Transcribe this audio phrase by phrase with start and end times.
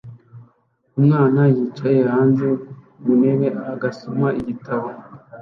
[0.99, 2.47] umwana yicaye hanze
[2.99, 4.87] ku ntebe agasoma igitabo